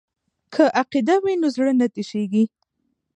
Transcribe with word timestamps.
که 0.53 0.63
عقیده 0.81 1.15
وي 1.23 1.33
نو 1.41 1.47
زړه 1.55 1.71
نه 1.79 1.87
تشیږي. 1.95 2.43